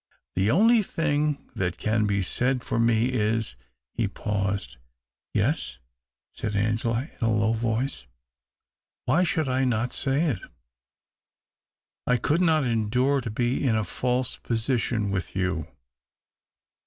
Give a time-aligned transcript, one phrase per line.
[0.33, 3.55] The only thing that can be said for me IS
[3.91, 4.77] He paused."
[5.35, 5.77] Yes?"
[6.31, 8.07] said Angela, in a low voice."
[9.05, 10.39] Why should I not say it?
[12.07, 15.67] I could not endure to be in a false position with you."